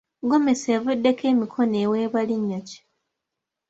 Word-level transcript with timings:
Ggomesi 0.23 0.67
evuddeko 0.77 1.23
emikono 1.31 1.75
eweebwa 1.85 2.21
linnya 2.29 2.59
ki? 2.67 2.79